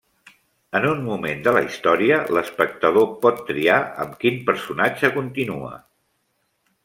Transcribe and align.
En 0.77 0.85
un 0.91 1.01
moment 1.09 1.43
de 1.47 1.51
la 1.57 1.61
història, 1.65 2.17
l’espectador 2.37 3.05
pot 3.25 3.43
triar 3.51 3.77
amb 4.05 4.17
quin 4.23 4.41
personatge 4.49 5.15
continua. 5.19 5.73